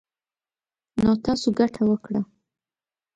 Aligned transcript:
نـو 1.01 1.11
تـاسو 1.23 1.49
ګـټـه 1.57 1.81
وكړه. 1.87 2.21